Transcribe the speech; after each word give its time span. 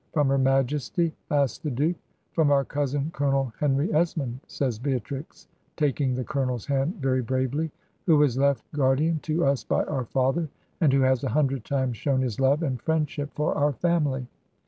'From 0.13 0.29
her 0.29 0.39
Majesty?' 0.39 1.13
asks 1.29 1.59
the 1.59 1.69
Duke. 1.69 1.95
'From 2.31 2.49
our 2.49 2.65
cousin. 2.65 3.11
Colonel 3.13 3.53
Henry 3.59 3.93
Esmond,' 3.93 4.39
says 4.47 4.79
Beatrix, 4.79 5.47
taking 5.77 6.15
the 6.15 6.23
colonel's 6.23 6.65
hand 6.65 6.95
very 6.95 7.21
bravely, 7.21 7.69
'who 8.07 8.17
was 8.17 8.35
left 8.35 8.65
guardian 8.73 9.19
to 9.19 9.45
us 9.45 9.63
by 9.63 9.83
our 9.83 10.05
father, 10.05 10.49
and 10.79 10.91
who 10.91 11.01
has 11.01 11.23
a 11.23 11.29
hundred 11.29 11.63
times 11.65 11.97
shown 11.97 12.21
his 12.23 12.39
love 12.39 12.63
and 12.63 12.81
friendship 12.81 13.29
for 13.35 13.53
our 13.53 13.73
family.' 13.73 14.25